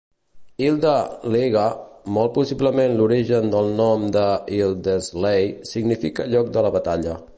Hilde-Laege, 0.61 1.65
molt 2.15 2.33
possiblement 2.37 2.95
l'origen 3.01 3.53
del 3.55 3.69
nom 3.83 4.07
de 4.17 4.25
Hildersley, 4.55 5.53
significa 5.75 6.27
lloc 6.33 6.51
de 6.57 6.65
la 6.69 6.73
batalla. 6.79 7.21